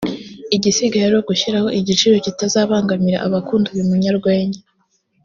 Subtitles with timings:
[0.55, 4.59] igisigaye ari ugushyiraho igiciro kitazabangamira abakunda uyu munyarwenya